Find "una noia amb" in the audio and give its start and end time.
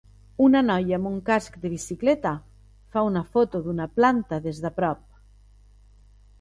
0.43-1.09